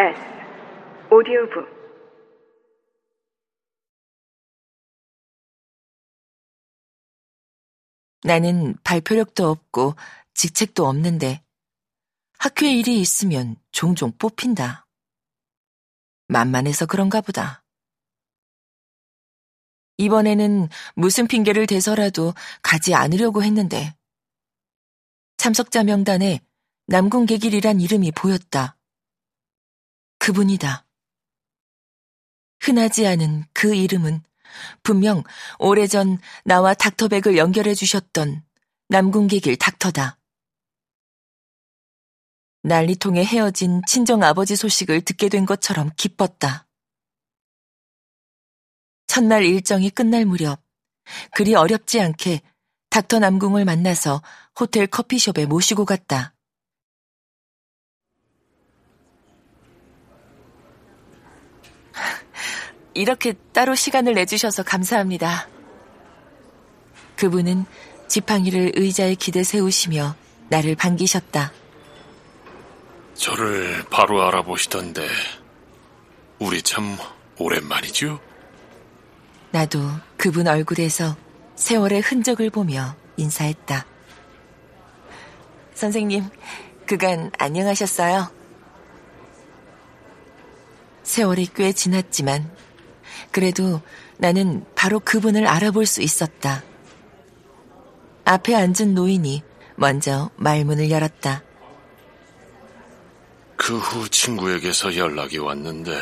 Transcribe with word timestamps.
S 0.00 0.18
오디오북 1.12 1.68
나는 8.24 8.76
발표력도 8.82 9.46
없고 9.46 9.96
직책도 10.32 10.86
없는데 10.86 11.44
학교에 12.38 12.72
일이 12.72 12.98
있으면 12.98 13.56
종종 13.72 14.10
뽑힌다. 14.16 14.86
만만해서 16.28 16.86
그런가 16.86 17.20
보다. 17.20 17.62
이번에는 19.98 20.70
무슨 20.94 21.26
핑계를 21.26 21.66
대서라도 21.66 22.32
가지 22.62 22.94
않으려고 22.94 23.42
했는데 23.42 23.94
참석자 25.36 25.84
명단에 25.84 26.40
남궁객일이란 26.86 27.82
이름이 27.82 28.12
보였다. 28.12 28.79
그분이다. 30.20 30.86
흔하지 32.60 33.06
않은 33.06 33.44
그 33.52 33.74
이름은 33.74 34.22
분명 34.82 35.24
오래전 35.58 36.18
나와 36.44 36.74
닥터백을 36.74 37.36
연결해 37.36 37.74
주셨던 37.74 38.44
남궁객일 38.88 39.56
닥터다. 39.56 40.18
난리통에 42.62 43.24
헤어진 43.24 43.80
친정 43.86 44.22
아버지 44.22 44.56
소식을 44.56 45.00
듣게 45.00 45.30
된 45.30 45.46
것처럼 45.46 45.90
기뻤다. 45.96 46.68
첫날 49.06 49.44
일정이 49.44 49.88
끝날 49.88 50.26
무렵 50.26 50.62
그리 51.32 51.54
어렵지 51.54 51.98
않게 51.98 52.42
닥터 52.90 53.20
남궁을 53.20 53.64
만나서 53.64 54.22
호텔 54.58 54.86
커피숍에 54.86 55.46
모시고 55.46 55.86
갔다. 55.86 56.34
이렇게 62.94 63.34
따로 63.52 63.74
시간을 63.74 64.14
내주셔서 64.14 64.62
감사합니다. 64.62 65.48
그분은 67.16 67.64
지팡이를 68.08 68.72
의자에 68.74 69.14
기대 69.14 69.42
세우시며 69.42 70.16
나를 70.48 70.74
반기셨다. 70.74 71.52
저를 73.14 73.84
바로 73.90 74.26
알아보시던데 74.26 75.06
우리 76.38 76.62
참 76.62 76.96
오랜만이죠? 77.38 78.18
나도 79.50 79.80
그분 80.16 80.48
얼굴에서 80.48 81.16
세월의 81.56 82.00
흔적을 82.00 82.50
보며 82.50 82.96
인사했다. 83.16 83.86
선생님, 85.74 86.24
그간 86.86 87.30
안녕하셨어요? 87.38 88.30
세월이 91.02 91.48
꽤 91.54 91.72
지났지만 91.72 92.50
그래도 93.30 93.80
나는 94.18 94.64
바로 94.74 95.00
그분을 95.00 95.46
알아볼 95.46 95.86
수 95.86 96.02
있었다. 96.02 96.62
앞에 98.24 98.54
앉은 98.54 98.94
노인이 98.94 99.42
먼저 99.76 100.30
말문을 100.36 100.90
열었다. 100.90 101.42
그 103.56 103.78
후 103.78 104.08
친구에게서 104.08 104.96
연락이 104.96 105.38
왔는데 105.38 105.98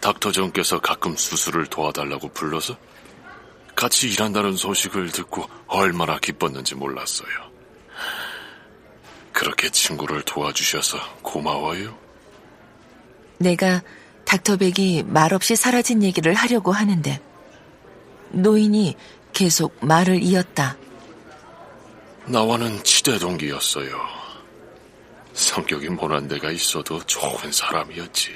닥터 0.00 0.30
정께서 0.30 0.78
가끔 0.80 1.16
수술을 1.16 1.66
도와달라고 1.66 2.28
불러서 2.28 2.76
같이 3.74 4.08
일한다는 4.10 4.54
소식을 4.56 5.10
듣고 5.10 5.48
얼마나 5.66 6.18
기뻤는지 6.18 6.74
몰랐어요. 6.74 7.28
그렇게 9.32 9.68
친구를 9.70 10.22
도와주셔서 10.22 10.98
고마워요. 11.22 11.98
내가 13.38 13.82
닥터백이 14.24 15.04
말없이 15.06 15.56
사라진 15.56 16.02
얘기를 16.02 16.34
하려고 16.34 16.72
하는데 16.72 17.20
노인이 18.30 18.96
계속 19.32 19.76
말을 19.80 20.22
이었다. 20.22 20.76
나와는 22.26 22.82
치대 22.84 23.18
동기였어요. 23.18 24.00
성격이 25.34 25.88
모난 25.90 26.28
데가 26.28 26.50
있어도 26.50 27.04
좋은 27.04 27.52
사람이었지. 27.52 28.30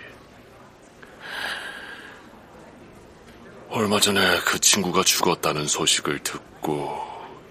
얼마 3.71 4.01
전에 4.01 4.39
그 4.41 4.59
친구가 4.59 5.05
죽었다는 5.05 5.67
소식을 5.67 6.21
듣고 6.21 6.99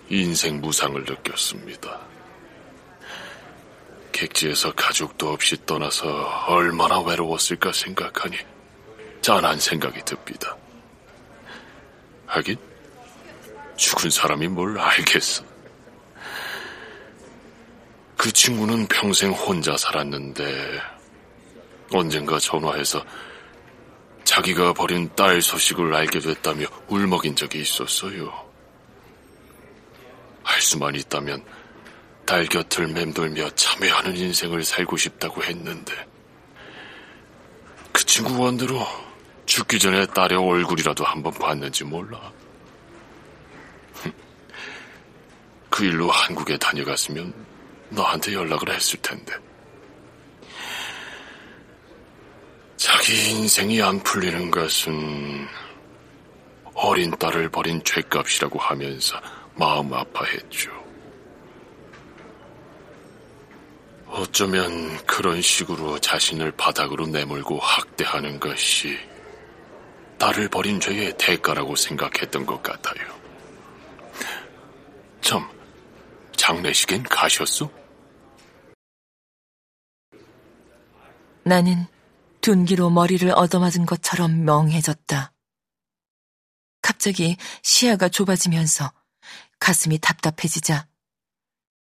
인생 0.09 0.61
무상을 0.61 0.99
느꼈습니다. 1.03 2.16
객지에서 4.17 4.73
가족도 4.73 5.29
없이 5.29 5.55
떠나서 5.67 6.07
얼마나 6.47 6.99
외로웠을까 6.99 7.71
생각하니 7.71 8.35
짠한 9.21 9.59
생각이 9.59 10.01
듭니다. 10.03 10.57
하긴 12.25 12.57
죽은 13.75 14.09
사람이 14.09 14.47
뭘 14.47 14.79
알겠어. 14.79 15.43
그 18.17 18.31
친구는 18.31 18.87
평생 18.87 19.31
혼자 19.31 19.77
살았는데 19.77 20.81
언젠가 21.93 22.39
전화해서 22.39 23.05
자기가 24.23 24.73
버린 24.73 25.13
딸 25.15 25.43
소식을 25.43 25.93
알게 25.93 26.19
됐다며 26.19 26.65
울먹인 26.87 27.35
적이 27.35 27.61
있었어요. 27.61 28.33
할 30.43 30.59
수만 30.59 30.95
있다면 30.95 31.45
딸 32.27 32.45
곁을 32.45 32.87
맴돌며 32.87 33.49
참회하는 33.51 34.17
인생을 34.17 34.65
살고 34.65 34.97
싶다고 34.97 35.41
했는데 35.45 35.93
그 37.93 38.05
친구 38.05 38.43
원대로 38.43 38.85
죽기 39.45 39.79
전에 39.79 40.05
딸의 40.07 40.37
얼굴이라도 40.37 41.05
한번 41.05 41.33
봤는지 41.33 41.85
몰라. 41.85 42.31
그 45.69 45.85
일로 45.85 46.11
한국에 46.11 46.57
다녀갔으면 46.57 47.33
너한테 47.91 48.33
연락을 48.33 48.75
했을 48.75 49.01
텐데. 49.01 49.33
자기 52.75 53.31
인생이 53.31 53.81
안 53.81 54.03
풀리는 54.03 54.51
것은 54.51 55.47
어린 56.73 57.09
딸을 57.17 57.49
버린 57.49 57.81
죄값이라고 57.85 58.59
하면서 58.59 59.19
마음 59.55 59.93
아파했죠. 59.93 60.86
어쩌면 64.17 64.97
그런 65.05 65.43
식으로 65.43 65.99
자신을 65.99 66.51
바닥으로 66.53 67.05
내몰고 67.05 67.59
학대하는 67.59 68.39
것이 68.39 68.97
딸을 70.17 70.49
버린 70.49 70.79
죄의 70.79 71.15
대가라고 71.19 71.75
생각했던 71.75 72.47
것 72.47 72.63
같아요. 72.63 73.05
참, 75.21 75.47
장례식엔 76.35 77.03
가셨어? 77.03 77.69
나는 81.43 81.85
둔기로 82.41 82.89
머리를 82.89 83.29
얻어맞은 83.29 83.85
것처럼 83.85 84.45
멍해졌다. 84.45 85.31
갑자기 86.81 87.37
시야가 87.61 88.09
좁아지면서 88.09 88.91
가슴이 89.59 89.99
답답해지자 89.99 90.87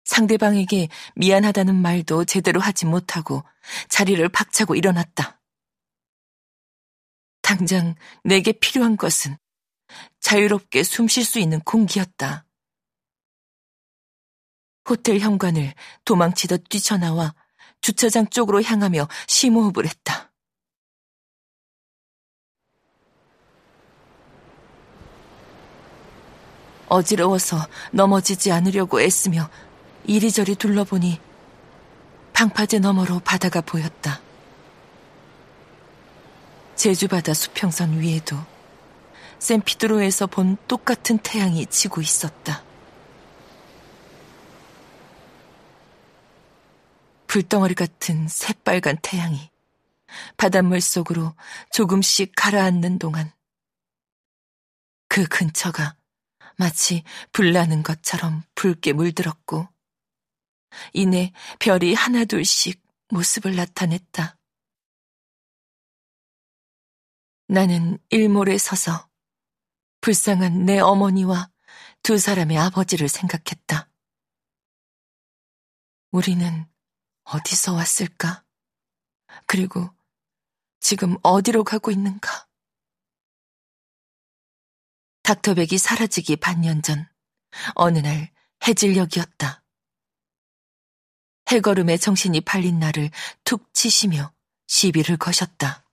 상대방에게 0.08 0.88
미안하다는 1.16 1.74
말도 1.74 2.24
제대로 2.24 2.60
하지 2.60 2.86
못하고 2.86 3.44
자리를 3.90 4.26
박차고 4.30 4.74
일어났다. 4.74 5.40
당장 7.42 7.94
내게 8.24 8.52
필요한 8.52 8.96
것은 8.96 9.36
자유롭게 10.20 10.82
숨 10.82 11.08
쉴 11.08 11.24
수 11.24 11.38
있는 11.38 11.60
공기였다. 11.60 12.46
호텔 14.88 15.18
현관을 15.18 15.74
도망치듯 16.06 16.70
뛰쳐나와 16.70 17.34
주차장 17.82 18.26
쪽으로 18.28 18.62
향하며 18.62 19.06
심호흡을 19.26 19.86
했다. 19.86 20.32
어지러워서 26.88 27.58
넘어지지 27.92 28.50
않으려고 28.50 29.02
애쓰며 29.02 29.50
이리저리 30.08 30.54
둘러보니 30.54 31.20
방파제 32.32 32.78
너머로 32.78 33.20
바다가 33.20 33.60
보였다. 33.60 34.22
제주바다 36.76 37.34
수평선 37.34 38.00
위에도 38.00 38.34
샌피드로에서 39.38 40.26
본 40.26 40.56
똑같은 40.66 41.18
태양이 41.18 41.66
지고 41.66 42.00
있었다. 42.00 42.64
불덩어리 47.26 47.74
같은 47.74 48.28
새빨간 48.28 48.96
태양이 49.02 49.50
바닷물 50.38 50.80
속으로 50.80 51.34
조금씩 51.70 52.32
가라앉는 52.34 52.98
동안 52.98 53.30
그 55.08 55.26
근처가 55.26 55.96
마치 56.56 57.04
불나는 57.32 57.82
것처럼 57.82 58.42
붉게 58.54 58.94
물들었고 58.94 59.68
이내 60.92 61.32
별이 61.58 61.94
하나둘씩 61.94 62.82
모습을 63.08 63.56
나타냈다. 63.56 64.38
나는 67.48 67.98
일몰에 68.10 68.58
서서 68.58 69.08
불쌍한 70.00 70.64
내 70.66 70.78
어머니와 70.78 71.50
두 72.02 72.18
사람의 72.18 72.58
아버지를 72.58 73.08
생각했다. 73.08 73.90
우리는 76.10 76.66
어디서 77.24 77.74
왔을까? 77.74 78.44
그리고 79.46 79.90
지금 80.80 81.16
어디로 81.22 81.64
가고 81.64 81.90
있는가? 81.90 82.48
닥터백이 85.22 85.76
사라지기 85.76 86.36
반년 86.36 86.80
전, 86.80 87.06
어느 87.74 87.98
날 87.98 88.32
해질녘이었다. 88.66 89.62
해걸음에 91.48 91.96
정신이 91.96 92.42
팔린 92.42 92.78
나를 92.78 93.10
툭 93.44 93.72
치시며 93.72 94.32
시비를 94.66 95.16
거셨다. 95.16 95.84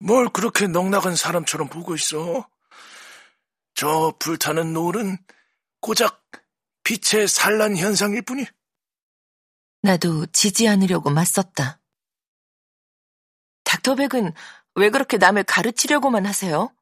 뭘 0.00 0.28
그렇게 0.28 0.66
넉나간 0.66 1.16
사람처럼 1.16 1.68
보고 1.68 1.94
있어? 1.94 2.48
저 3.74 4.14
불타는 4.18 4.72
노을은 4.72 5.16
고작 5.80 6.24
빛의 6.84 7.28
산란 7.28 7.76
현상일 7.76 8.22
뿐이. 8.22 8.44
나도 9.82 10.26
지지 10.26 10.66
않으려고 10.68 11.10
맞섰다. 11.10 11.80
닥터백은 13.64 14.32
왜 14.74 14.90
그렇게 14.90 15.18
남을 15.18 15.44
가르치려고만 15.44 16.26
하세요? 16.26 16.72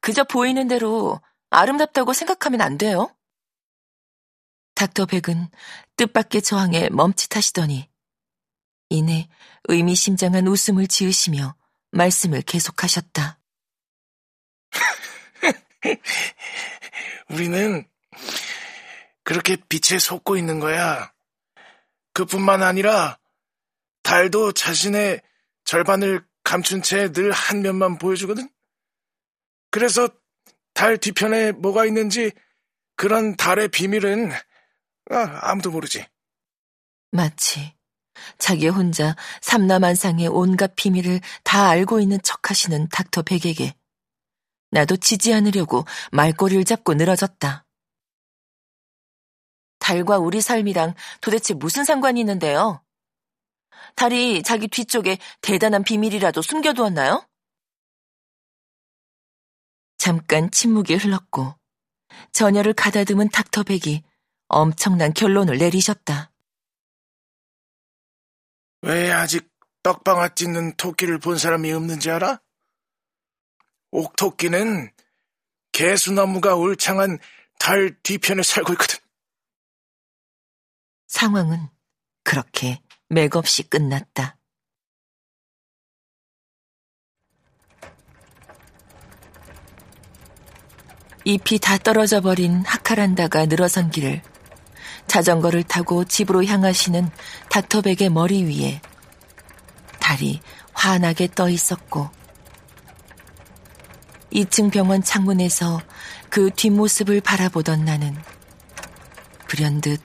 그저 0.00 0.24
보이는 0.24 0.68
대로 0.68 1.20
아름답다고 1.50 2.12
생각하면 2.12 2.60
안 2.60 2.76
돼요? 2.76 3.14
닥터 4.74 5.06
백은 5.06 5.48
뜻밖의 5.96 6.42
저항에 6.42 6.88
멈칫하시더니 6.90 7.88
이내 8.90 9.28
의미심장한 9.64 10.46
웃음을 10.48 10.86
지으시며 10.86 11.56
말씀을 11.92 12.42
계속하셨다. 12.42 13.38
우리는 17.30 17.86
그렇게 19.22 19.56
빛에 19.56 19.98
속고 19.98 20.36
있는 20.36 20.60
거야. 20.60 21.12
그뿐만 22.12 22.62
아니라 22.62 23.18
달도 24.02 24.52
자신의 24.52 25.22
절반을 25.64 26.24
감춘 26.44 26.82
채 26.82 27.10
늘 27.10 27.32
한 27.32 27.62
면만 27.62 27.98
보여주거든. 27.98 28.48
그래서 29.70 30.08
달 30.74 30.98
뒤편에 30.98 31.52
뭐가 31.52 31.86
있는지 31.86 32.32
그런 32.96 33.36
달의 33.36 33.68
비밀은 33.68 34.30
아, 35.10 35.50
아무도 35.50 35.70
모르지. 35.70 36.06
마치 37.10 37.74
자기 38.38 38.68
혼자 38.68 39.14
삼남한상의 39.42 40.28
온갖 40.28 40.74
비밀을 40.76 41.20
다 41.42 41.68
알고 41.68 42.00
있는 42.00 42.18
척 42.22 42.50
하시는 42.50 42.88
닥터 42.88 43.22
백에게 43.22 43.74
나도 44.70 44.96
지지 44.96 45.32
않으려고 45.32 45.84
말꼬리를 46.10 46.64
잡고 46.64 46.94
늘어졌다. 46.94 47.64
달과 49.78 50.18
우리 50.18 50.40
삶이랑 50.40 50.94
도대체 51.20 51.54
무슨 51.54 51.84
상관이 51.84 52.18
있는데요? 52.20 52.82
달이 53.96 54.42
자기 54.42 54.66
뒤쪽에 54.66 55.18
대단한 55.42 55.84
비밀이라도 55.84 56.42
숨겨두었나요? 56.42 57.28
잠깐 59.98 60.50
침묵이 60.50 60.94
흘렀고 60.96 61.54
전열을 62.32 62.72
가다듬은 62.72 63.28
닥터 63.28 63.62
백이 63.62 64.02
엄청난 64.48 65.12
결론을 65.12 65.58
내리셨다. 65.58 66.30
왜 68.82 69.10
아직 69.10 69.50
떡방아 69.82 70.34
찢는 70.34 70.76
토끼를 70.76 71.18
본 71.18 71.38
사람이 71.38 71.72
없는지 71.72 72.10
알아? 72.10 72.40
옥토끼는 73.90 74.90
개수나무가 75.72 76.54
울창한 76.54 77.18
달 77.58 77.96
뒤편에 78.02 78.42
살고 78.42 78.72
있거든. 78.74 78.98
상황은 81.06 81.68
그렇게 82.22 82.82
맥없이 83.08 83.62
끝났다. 83.62 84.38
잎이 91.24 91.58
다 91.60 91.78
떨어져 91.78 92.20
버린 92.20 92.62
하카란다가 92.66 93.46
늘어선 93.46 93.90
길을 93.90 94.22
자전거를 95.06 95.62
타고 95.62 96.04
집으로 96.04 96.44
향하시는 96.44 97.08
닥터백의 97.50 98.10
머리 98.10 98.42
위에 98.44 98.80
달이 100.00 100.40
환하게 100.72 101.28
떠 101.34 101.48
있었고 101.48 102.10
2층 104.32 104.72
병원 104.72 105.02
창문에서 105.02 105.80
그 106.28 106.50
뒷모습을 106.50 107.20
바라보던 107.20 107.84
나는 107.84 108.16
불현듯 109.46 110.00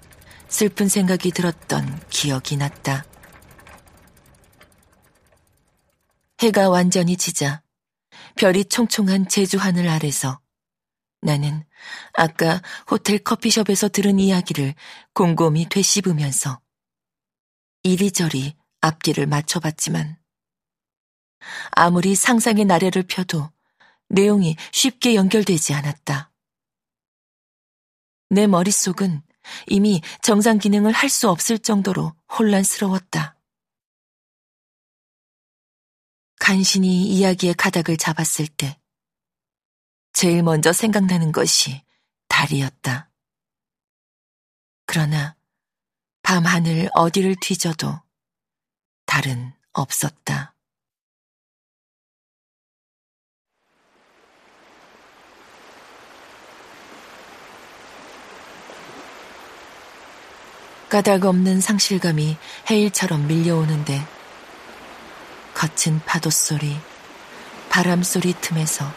슬픈 0.47 0.87
생각이 0.87 1.31
들었던 1.31 1.99
기억이 2.09 2.57
났다. 2.57 3.05
해가 6.41 6.69
완전히 6.69 7.17
지자 7.17 7.61
별이 8.35 8.65
총총한 8.65 9.27
제주 9.27 9.57
하늘 9.57 9.89
아래서 9.89 10.39
나는 11.21 11.65
아까 12.13 12.61
호텔 12.89 13.19
커피숍에서 13.19 13.89
들은 13.89 14.19
이야기를 14.19 14.73
곰곰이 15.13 15.67
되씹으면서 15.69 16.61
이리저리 17.83 18.55
앞뒤를 18.81 19.27
맞춰봤지만 19.27 20.17
아무리 21.71 22.15
상상의 22.15 22.65
나래를 22.65 23.03
펴도 23.03 23.51
내용이 24.09 24.55
쉽게 24.71 25.15
연결되지 25.15 25.73
않았다. 25.73 26.31
내 28.29 28.47
머릿속은 28.47 29.21
이미 29.67 30.01
정상 30.21 30.57
기능을 30.59 30.91
할 30.91 31.09
수 31.09 31.29
없을 31.29 31.59
정도로 31.59 32.13
혼란스러웠다. 32.37 33.37
간신히 36.39 37.05
이야기의 37.07 37.53
가닥을 37.55 37.97
잡았을 37.97 38.47
때 38.47 38.78
제일 40.13 40.43
먼저 40.43 40.73
생각나는 40.73 41.31
것이 41.31 41.83
달이었다. 42.27 43.09
그러나 44.85 45.35
밤하늘 46.23 46.89
어디를 46.93 47.35
뒤져도 47.41 48.01
달은 49.05 49.53
없었다. 49.73 50.55
까닭 60.89 61.25
없는 61.25 61.61
상실감이 61.61 62.35
해일처럼 62.69 63.27
밀려오는데 63.27 64.03
거친 65.53 65.99
파도 65.99 66.31
소리, 66.31 66.75
바람 67.69 68.01
소리 68.01 68.33
틈에서 68.33 68.91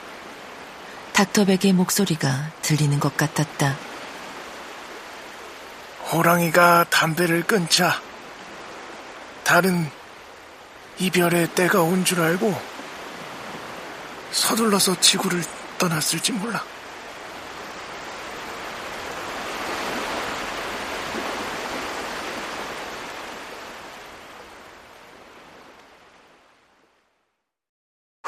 닥터백의 1.12 1.73
목소리가 1.75 2.50
들리는 2.62 2.99
것 2.99 3.16
같았다. 3.16 3.76
호랑이가 6.11 6.85
담배를 6.90 7.42
끊자 7.42 8.00
달은 9.45 9.90
이별의 10.99 11.54
때가 11.54 11.83
온 11.83 12.04
줄 12.04 12.21
알고 12.21 12.54
서둘러서 14.31 15.00
지구를 15.00 15.42
떠났을지 15.78 16.33
몰라. 16.33 16.64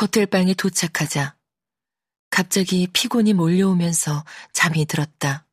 호텔방에 0.01 0.55
도착하자 0.55 1.35
갑자기 2.35 2.89
피곤이 2.89 3.33
몰려오면서 3.33 4.25
잠이 4.53 4.87
들었다. 4.87 5.47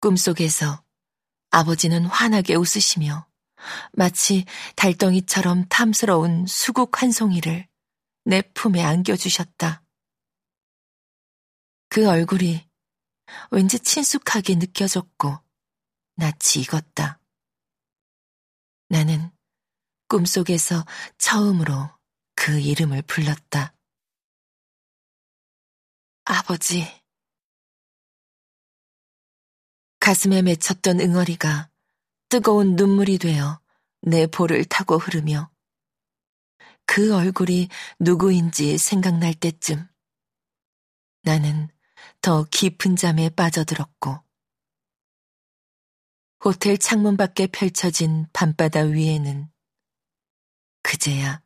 꿈속에서 0.00 0.82
아버지는 1.50 2.06
환하게 2.06 2.56
웃으시며 2.56 3.28
마치 3.92 4.46
달덩이처럼 4.74 5.68
탐스러운 5.68 6.44
수국 6.48 7.00
한 7.00 7.12
송이를 7.12 7.68
내 8.24 8.42
품에 8.42 8.82
안겨주셨다. 8.82 9.84
그 11.88 12.08
얼굴이 12.08 12.68
왠지 13.52 13.78
친숙하게 13.78 14.56
느껴졌고 14.56 15.38
낯이 16.16 16.62
익었다. 16.62 17.20
나는 18.88 19.30
꿈속에서 20.08 20.84
처음으로 21.16 21.88
그 22.34 22.58
이름을 22.58 23.02
불렀다. 23.02 23.72
아버지. 26.50 26.84
가슴에 30.00 30.42
맺혔던 30.42 30.98
응어리가 30.98 31.70
뜨거운 32.28 32.74
눈물이 32.74 33.18
되어 33.18 33.60
내 34.02 34.26
볼을 34.26 34.64
타고 34.64 34.98
흐르며 34.98 35.48
그 36.86 37.14
얼굴이 37.14 37.68
누구인지 38.00 38.78
생각날 38.78 39.32
때쯤 39.32 39.86
나는 41.22 41.68
더 42.20 42.44
깊은 42.50 42.96
잠에 42.96 43.28
빠져들었고 43.28 44.18
호텔 46.44 46.78
창문 46.78 47.16
밖에 47.16 47.46
펼쳐진 47.46 48.26
밤바다 48.32 48.80
위에는 48.80 49.48
그제야 50.82 51.42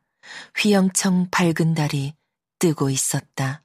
휘영청 0.57 1.29
밝은 1.29 1.75
달이 1.75 2.15
뜨고 2.57 2.89
있었다. 2.89 3.64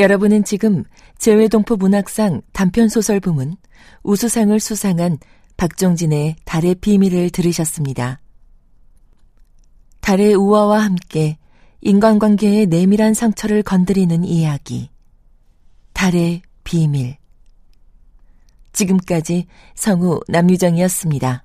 여러분은 0.00 0.44
지금 0.44 0.82
재외동포 1.18 1.76
문학상 1.76 2.40
단편소설 2.52 3.20
부문 3.20 3.56
우수상을 4.02 4.58
수상한 4.58 5.18
박종진의 5.58 6.36
달의 6.46 6.76
비밀을 6.76 7.28
들으셨습니다. 7.28 8.18
달의 10.00 10.34
우화와 10.34 10.78
함께 10.78 11.36
인간관계의 11.82 12.66
내밀한 12.66 13.12
상처를 13.12 13.62
건드리는 13.62 14.24
이야기. 14.24 14.88
달의 15.92 16.40
비밀. 16.64 17.18
지금까지 18.72 19.48
성우 19.74 20.20
남유정이었습니다. 20.28 21.44